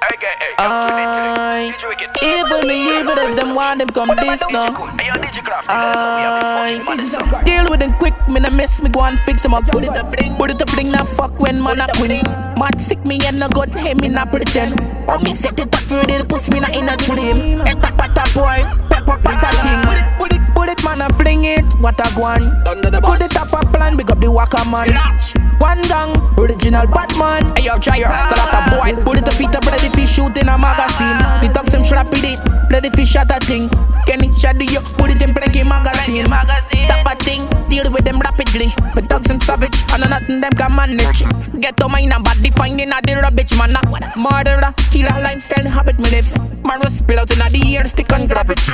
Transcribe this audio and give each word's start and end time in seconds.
I 0.00 1.74
evil 2.22 2.62
me 2.62 2.98
evil 2.98 3.18
if 3.18 3.34
them 3.36 3.54
want 3.54 3.78
them 3.80 3.88
come 3.88 4.14
this 4.16 4.48
now. 4.48 4.68
I 5.68 7.42
deal 7.44 7.68
with 7.68 7.80
them 7.80 7.92
quick, 7.94 8.14
me 8.28 8.40
nah 8.40 8.50
miss 8.50 8.80
me 8.80 8.90
go 8.90 9.02
and 9.02 9.18
fix 9.20 9.42
them 9.42 9.54
up. 9.54 9.64
Put 9.66 9.84
it 9.84 9.96
up 9.96 10.14
fling, 10.14 10.36
put 10.36 10.50
it 10.50 10.62
up 10.62 10.70
fling, 10.70 10.92
now 10.92 11.04
fuck 11.04 11.40
when 11.40 11.60
man 11.60 11.80
a 11.80 11.88
queen. 11.96 12.22
Mad 12.56 12.80
sick 12.80 13.04
me 13.04 13.18
and 13.26 13.40
no 13.40 13.48
good, 13.48 13.74
hey 13.74 13.94
me 13.94 14.08
not 14.08 14.30
pretend. 14.30 14.80
Oh 15.08 15.18
me 15.18 15.32
set 15.32 15.58
it 15.58 15.74
up 15.74 15.80
for 15.82 16.04
the 16.06 16.24
pussy 16.28 16.52
me 16.52 16.60
not 16.60 16.76
in 16.76 16.88
a 16.88 16.96
dream. 16.96 17.60
Eta 17.62 17.90
pata 17.98 18.24
boy, 18.34 18.62
pepper 18.88 19.18
pata 19.18 19.50
thing. 19.62 19.82
Put 19.82 19.98
it, 19.98 20.06
put 20.18 20.32
it, 20.32 20.40
put 20.54 20.68
it 20.68 20.84
man 20.84 21.02
and 21.02 21.14
fling 21.16 21.44
it. 21.44 21.64
What 21.80 22.00
a 22.00 22.04
guan. 22.14 22.62
Put 23.02 23.20
it 23.20 23.36
up 23.36 23.52
a 23.52 23.66
plan, 23.66 23.96
big 23.96 24.10
up 24.10 24.20
the 24.20 24.30
waka 24.30 24.64
man. 24.64 24.88
One 25.58 25.82
gang, 25.82 26.14
original 26.38 26.86
Batman. 26.86 27.54
Hey 27.56 27.66
yo, 27.66 27.78
try 27.78 27.96
your 27.96 28.16
skull 28.16 28.38
out 28.38 28.54
a 28.54 28.60
boy. 28.70 28.94
Put 29.02 29.18
it 29.18 29.24
the 29.24 29.32
feet 29.32 29.54
up, 29.54 29.66
ready 29.66 29.88
fish 29.90 30.14
shoot 30.14 30.36
in 30.38 30.48
a 30.48 30.56
magazine. 30.56 31.18
The 31.42 31.50
talk 31.52 31.66
some 31.66 31.82
strap 31.82 32.10
with 32.10 32.24
it, 32.24 32.38
ready 32.70 32.90
fish 32.90 33.10
shot 33.10 33.30
a 33.30 33.38
thing. 33.44 33.68
Kenny 34.06 34.32
shot 34.38 34.60
you, 34.60 34.80
put 34.96 35.10
it 35.10 35.20
in 35.20 35.34
plenty 35.34 35.64
magazine. 35.64 36.26
Tap 36.26 37.06
a 37.06 37.16
thing, 37.24 37.42
deal 37.66 37.90
with 37.90 38.04
them 38.04 38.18
rapidly. 38.20 38.72
But 38.94 39.08
dogs 39.08 39.30
and 39.30 39.42
savage, 39.42 39.74
and 39.92 40.08
nothing 40.08 40.40
them 40.40 40.52
can 40.52 40.74
manage. 40.74 41.24
Get 41.60 41.76
to 41.78 41.88
mine 41.88 42.12
and 42.12 42.22
body 42.22 42.50
finding 42.50 42.92
a 42.92 43.00
the 43.02 43.18
rubbish 43.20 43.52
man. 43.58 43.74
Murderer, 44.16 44.72
killer 44.90 45.20
lifestyle 45.20 45.66
habit 45.66 45.98
me 45.98 46.10
live. 46.10 46.30
Man 46.64 46.80
was 46.80 46.98
spill 46.98 47.18
out 47.18 47.32
in 47.32 47.38
the 47.38 47.76
air, 47.76 47.86
stick 47.86 48.12
on 48.12 48.26
gravity. 48.26 48.72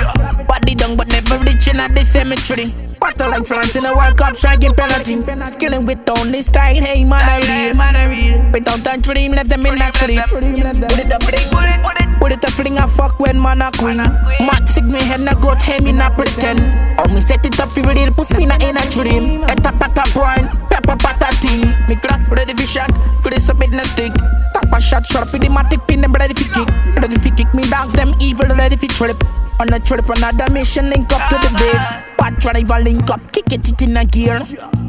Body 1.65 1.77
down, 1.77 1.89
but 1.89 1.95
never 1.95 1.95
reach 1.95 1.95
in 1.95 1.95
the 1.95 2.05
cemetery. 2.05 2.67
Battle 2.99 3.29
like 3.31 3.45
France 3.45 3.75
in 3.75 3.83
the 3.83 3.93
World 3.93 4.17
Cup, 4.17 4.35
striking 4.35 4.73
penalty. 4.73 5.21
Skilling 5.45 5.85
with 5.85 6.09
only 6.09 6.41
style, 6.41 6.75
hey 6.75 7.03
man, 7.03 7.95
I 7.95 8.05
real. 8.05 8.51
Without 8.51 8.79
that 8.83 9.03
dream, 9.03 9.31
left 9.31 9.49
them 9.49 9.65
in 9.65 9.77
sleep. 9.93 10.23
Put 10.25 10.99
it 10.99 11.11
up, 11.11 11.21
put 11.21 11.33
it, 11.33 11.51
put 11.51 11.63
it. 11.63 12.19
Put 12.19 12.31
it 12.31 12.45
up, 12.45 12.51
fling, 12.51 12.79
I 12.79 12.87
fuck 12.87 13.19
when 13.19 13.39
man 13.39 13.61
a 13.61 13.71
queen. 13.71 13.97
Mad 13.97 14.67
sick 14.67 14.85
me 14.85 14.99
head, 14.99 15.21
na 15.21 15.33
good, 15.35 15.57
hey 15.61 15.79
me 15.83 15.91
not 15.91 16.13
pretend. 16.13 16.59
Oh, 16.97 17.07
me 17.13 17.21
set 17.21 17.45
it 17.45 17.59
up, 17.59 17.69
for 17.69 17.81
real, 17.81 18.11
pussy 18.11 18.37
me 18.37 18.45
na 18.47 18.55
in 18.61 18.77
a 18.77 18.89
dream. 18.89 19.43
Eta 19.43 19.71
pata 19.77 20.03
brine, 20.13 20.49
pepper 20.67 20.95
pata 20.97 21.35
thing. 21.37 21.69
Me 21.87 21.95
crack, 21.95 22.25
ready 22.31 22.53
for 22.53 22.65
shot, 22.65 22.89
put 23.21 23.33
it 23.33 23.47
up 23.49 23.61
in 23.61 23.73
a 23.75 23.85
stick. 23.85 24.13
Tap 24.53 24.73
a 24.73 24.81
shot, 24.81 25.05
sharp 25.05 25.31
with 25.33 25.41
the 25.41 25.49
matic 25.49 25.87
pin, 25.87 26.01
them 26.01 26.13
ready 26.13 26.33
for 26.33 26.49
kick. 26.53 26.69
Ready 26.95 27.17
for 27.17 27.35
kick 27.35 27.53
me 27.53 27.63
dogs, 27.69 27.93
them 27.93 28.15
evil, 28.21 28.47
ready 28.47 28.75
for 28.75 28.87
trip. 28.87 29.23
On 29.57 29.71
a 29.71 29.79
trip, 29.79 30.07
another 30.09 30.51
mission, 30.51 30.89
link 30.89 31.11
up 31.13 31.29
to 31.29 31.37
the 31.37 31.49
base. 31.57 31.95
Bad 32.17 32.35
driver 32.39 32.83
link 32.83 33.09
up, 33.09 33.21
kick 33.31 33.51
it, 33.53 33.67
it 33.69 33.81
in 33.81 33.95
a 33.95 34.03
gear. 34.03 34.39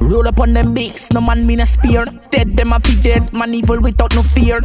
Roll 0.01 0.27
up 0.27 0.41
on 0.41 0.53
them 0.53 0.75
bigs, 0.75 1.13
no 1.13 1.21
man 1.21 1.47
mean 1.47 1.61
a 1.61 1.67
spear. 1.67 2.05
Dead 2.31 2.57
them 2.57 2.73
a 2.73 2.81
be 2.81 3.01
dead, 3.01 3.33
man 3.33 3.55
evil 3.55 3.81
without 3.81 4.15
no 4.15 4.23
fear. 4.23 4.59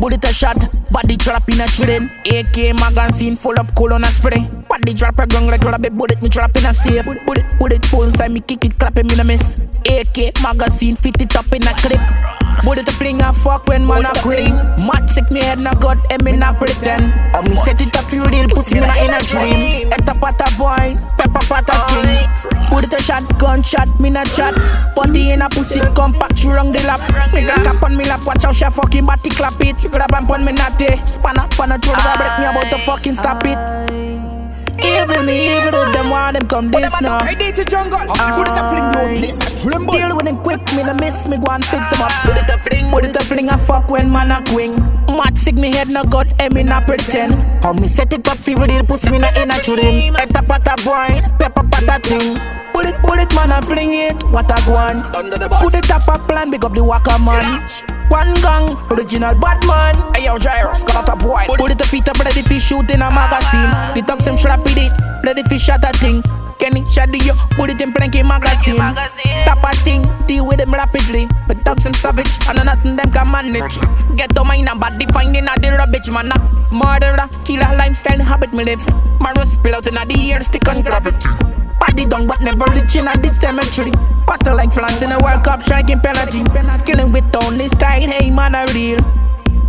Bullet 0.00 0.24
a 0.24 0.32
shot, 0.32 0.58
body 0.90 1.16
drop 1.16 1.48
in 1.48 1.60
a 1.60 1.66
train. 1.68 2.10
AK 2.26 2.78
magazine 2.80 3.36
full 3.36 3.58
up 3.58 3.72
cool 3.76 3.92
on 3.92 4.02
a 4.02 4.08
spray. 4.08 4.48
Body 4.74 4.92
drop 4.92 5.16
a 5.20 5.26
gun 5.28 5.46
like 5.46 5.62
rabbit 5.62 5.96
bullet, 5.96 6.20
me 6.20 6.28
drop 6.28 6.56
in 6.56 6.66
a 6.66 6.74
safe. 6.74 7.04
Bullet, 7.04 7.46
bullet 7.60 7.80
pull 7.82 8.02
inside 8.02 8.32
me, 8.32 8.40
kick 8.40 8.64
it, 8.64 8.76
clap 8.76 8.98
him 8.98 9.08
in 9.08 9.20
a 9.20 9.24
miss. 9.24 9.62
AK 9.86 10.42
magazine 10.42 10.96
fit 10.96 11.20
it 11.22 11.36
up 11.36 11.46
in 11.52 11.62
a 11.62 11.72
clip. 11.78 12.00
Bullet 12.64 12.88
a 12.88 12.92
fling 12.92 13.22
a 13.22 13.32
fuck 13.32 13.68
when 13.68 13.86
man 13.86 14.04
a 14.04 14.12
queen. 14.18 14.50
Mad 14.84 15.08
sick 15.08 15.30
me 15.30 15.42
head 15.42 15.60
na 15.60 15.74
god, 15.74 16.00
and 16.10 16.24
me 16.24 16.32
not 16.32 16.58
pretend. 16.58 17.14
Oh 17.34 17.42
me 17.42 17.54
set 17.54 17.80
it 17.80 17.96
up 17.96 18.06
for 18.06 18.16
real, 18.28 18.48
pussy 18.48 18.74
me 18.74 18.80
not 18.80 18.98
in 18.98 19.14
a 19.14 19.20
dream. 19.22 19.92
Eta 19.92 20.12
pata 20.18 20.50
boy, 20.58 20.92
pepper 21.18 21.46
pata 21.46 21.78
king. 21.94 22.26
It 22.76 22.92
a 22.92 23.00
shot, 23.00 23.38
gunshot, 23.38 24.00
me 24.00 24.10
not 24.10 24.26
chat. 24.34 24.54
Body 24.96 25.30
in 25.30 25.42
a 25.42 25.48
pussy, 25.50 25.82
compact, 25.94 26.42
you 26.42 26.50
wrong 26.50 26.72
the 26.72 26.82
lap. 26.82 26.98
Me 27.32 27.46
got 27.46 27.62
cap 27.62 27.80
on 27.84 27.96
me 27.96 28.06
lap, 28.06 28.26
watch 28.26 28.42
how 28.42 28.50
she 28.50 28.64
fucking 28.64 29.06
body 29.06 29.30
clap 29.30 29.60
it. 29.60 29.84
You 29.84 29.90
grab 29.90 30.12
and 30.12 30.26
pon 30.26 30.44
me 30.44 30.50
natty. 30.50 31.00
Spanner, 31.04 31.46
panna, 31.50 31.78
throw 31.78 31.94
the 31.94 32.14
break 32.18 32.38
me 32.40 32.46
about 32.46 32.72
to 32.72 32.78
fucking 32.84 33.14
stop 33.14 33.44
it. 33.44 34.23
Me, 35.24 35.56
evil 35.56 35.74
if 35.74 35.92
them 35.92 36.10
want 36.10 36.36
them 36.36 36.48
come 36.48 36.70
this 36.70 37.00
now. 37.00 37.24
Jungle. 37.64 37.98
Ah. 38.08 38.36
Put 38.36 38.48
it 38.48 38.58
up, 38.60 38.68
fling, 38.70 39.86
no, 39.86 39.92
Deal 39.92 40.16
with 40.16 40.24
them 40.26 40.36
quick, 40.36 40.60
me 40.74 40.82
no 40.82 40.94
miss 40.94 41.26
me, 41.28 41.38
go 41.38 41.50
and 41.50 41.64
fix 41.64 41.88
them 41.90 42.02
up. 42.02 42.12
Put 42.24 42.36
it 42.36 42.50
a 42.50 42.58
fling, 42.58 42.90
put 42.90 43.04
it 43.04 43.16
a 43.16 43.24
fling, 43.24 43.48
I 43.48 43.56
fuck 43.56 43.90
when 43.90 44.10
man 44.10 44.30
a 44.30 44.42
queen. 44.50 44.76
Mad 45.08 45.38
sick 45.38 45.54
me 45.54 45.72
head 45.72 45.88
no 45.88 46.04
gut, 46.04 46.28
and 46.40 46.52
eh, 46.52 46.62
me 46.62 46.62
not 46.62 46.84
pretend. 46.84 47.34
How 47.62 47.72
me 47.72 47.86
set 47.86 48.12
it 48.12 48.28
up, 48.28 48.36
feel 48.38 48.58
real, 48.58 48.84
pussy 48.84 49.10
me 49.10 49.18
not 49.18 49.36
in 49.38 49.50
a 49.50 49.60
dream. 49.62 50.14
Eta 50.16 50.42
pata 50.42 50.74
boy, 50.84 51.22
pepper 51.38 51.64
pata 51.68 52.00
thing. 52.02 52.63
Put 52.74 52.86
it, 53.20 53.32
man, 53.34 53.52
I 53.52 53.60
fling 53.60 53.94
it. 53.94 54.20
What 54.34 54.50
a 54.50 54.58
guan. 54.66 54.98
Put 55.60 55.74
it 55.74 55.90
up 55.92 56.08
a 56.08 56.18
plan, 56.18 56.50
big 56.50 56.64
up 56.64 56.74
the 56.74 56.82
waka 56.82 57.18
man. 57.22 57.62
One 58.10 58.34
gang, 58.42 58.76
original 58.90 59.34
Batman. 59.38 59.94
Hey 60.12 60.24
yo, 60.24 60.36
Jairus, 60.38 60.82
got 60.82 61.08
out 61.08 61.08
a 61.08 61.16
boy. 61.16 61.46
Put 61.46 61.70
it 61.70 61.80
a 61.80 61.86
feet 61.86 62.08
up, 62.08 62.18
ready 62.18 62.42
for 62.42 62.58
shoot 62.58 62.90
in 62.90 63.00
a 63.00 63.10
magazine. 63.14 63.70
The 63.94 64.18
some 64.18 64.36
strap 64.36 64.64
with 64.64 64.76
it, 64.76 64.90
ready 65.22 65.44
for 65.44 65.56
shot 65.56 65.84
a 65.84 65.92
thing. 65.98 66.22
Kenny 66.58 66.84
shot 66.90 67.12
the 67.12 67.18
yo, 67.18 67.34
put 67.54 67.70
it 67.70 67.80
in 67.80 67.92
plenty 67.92 68.24
magazine. 68.24 68.76
Tap 68.76 69.62
a 69.62 69.70
thing, 69.86 70.02
deal 70.26 70.44
with 70.44 70.58
them 70.58 70.74
rapidly. 70.74 71.28
But 71.46 71.62
dogs 71.62 71.86
and 71.86 71.94
savage, 71.94 72.30
and 72.48 72.58
nothing 72.64 72.96
them 72.96 73.10
can 73.12 73.30
manage. 73.30 73.78
Get 74.16 74.34
to 74.34 74.42
mine 74.42 74.66
and 74.66 74.80
body 74.80 75.06
finding 75.14 75.46
a 75.46 75.54
the 75.60 75.76
rubbish 75.78 76.08
man. 76.08 76.32
Murderer, 76.72 77.30
killer 77.44 77.70
lifestyle 77.76 78.18
habit 78.18 78.52
me 78.52 78.64
live. 78.64 78.84
Man 79.20 79.34
was 79.36 79.52
spill 79.52 79.76
out 79.76 79.86
in 79.86 79.94
the 79.94 80.32
air, 80.32 80.42
stick 80.42 80.68
on 80.68 80.82
gravity. 80.82 81.28
Body 81.80 82.06
down 82.06 82.26
but 82.26 82.40
never 82.40 82.64
reaching 82.72 83.06
at 83.06 83.22
the 83.22 83.30
cemetery. 83.30 83.92
Battle 84.26 84.56
like 84.56 84.72
France 84.72 85.02
in 85.02 85.12
a 85.12 85.18
World 85.18 85.44
Cup, 85.44 85.62
striking 85.62 86.00
penalty. 86.00 86.42
Skilling 86.72 87.12
with 87.12 87.24
only 87.36 87.68
style, 87.68 88.08
hey 88.08 88.30
man, 88.30 88.54
I 88.54 88.64
real. 88.72 89.00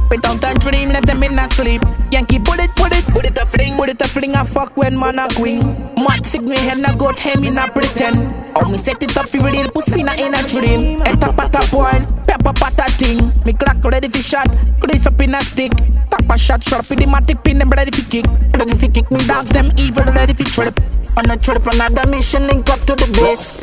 Without 0.10 0.40
that 0.42 0.62
dream, 0.62 0.90
let 0.90 1.06
them 1.06 1.24
in 1.24 1.38
a 1.38 1.50
sleep. 1.50 1.82
Yankee, 2.12 2.40
put 2.40 2.60
it, 2.60 2.70
put 2.76 2.94
it, 2.94 3.04
put 3.08 3.26
a 3.26 3.46
fling, 3.46 3.76
put 3.76 3.90
it 3.90 4.02
a 4.02 4.08
fling, 4.08 4.36
I 4.36 4.44
fuck 4.44 4.78
when 4.78 4.98
man 5.00 5.18
a 5.18 5.28
queen. 5.34 5.60
Mad 5.98 6.26
sick 6.26 6.44
me 6.44 6.56
head, 6.56 6.78
na 6.78 6.96
good, 6.96 7.18
hey 7.18 7.40
me 7.42 7.50
not 7.50 7.74
pretend. 7.74 8.34
Oh, 8.56 8.70
me 8.70 8.78
set 8.78 9.02
it 9.02 9.18
up 9.18 9.28
for 9.28 9.40
real, 9.40 9.70
pussy 9.72 9.96
me 9.96 10.04
in 10.04 10.34
a 10.34 10.42
dream. 10.48 11.02
Eta 11.02 11.34
pata 11.34 11.68
boy, 11.72 12.06
pepper 12.24 12.54
pata 12.54 12.86
thing. 12.96 13.32
Me 13.46 13.54
crack 13.54 13.84
ready 13.84 14.08
for 14.08 14.22
shot, 14.22 14.48
grease 14.80 15.08
up 15.08 15.20
in 15.20 15.34
a 15.34 15.42
stick. 15.42 15.72
Tap 16.10 16.30
a 16.30 16.38
shot, 16.38 16.64
sharp 16.64 16.88
with 16.90 17.00
the 17.00 17.06
matic 17.06 17.44
pin, 17.44 17.58
them 17.58 17.70
ready 17.72 17.92
for 17.92 18.08
kick. 18.10 18.26
Ready 18.54 18.76
for 18.76 18.88
kick 18.88 19.10
me 19.10 19.18
dogs, 19.26 19.50
them 19.50 19.72
evil, 19.78 20.04
ready 20.14 20.34
for 20.34 20.44
trip. 20.44 20.80
On 21.18 21.30
a 21.32 21.38
trip, 21.38 21.66
another 21.68 22.10
mission, 22.10 22.46
link 22.48 22.70
up 22.70 22.82
to 22.82 22.96
the 22.96 23.08
base. 23.16 23.62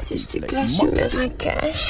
Si 0.00 0.26
tu 0.26 0.40
caches, 0.46 1.14
me 1.14 1.28
cache. 1.30 1.86